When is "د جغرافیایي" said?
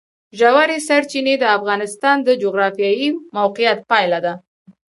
2.27-3.09